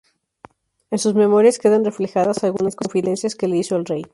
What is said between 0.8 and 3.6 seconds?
En sus memorias quedan reflejadas algunas confidencias que le